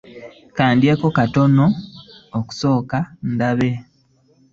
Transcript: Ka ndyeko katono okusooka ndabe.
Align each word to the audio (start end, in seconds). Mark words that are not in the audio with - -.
Ka 0.55 0.65
ndyeko 0.75 1.07
katono 1.17 1.65
okusooka 2.39 2.97
ndabe. 3.33 3.69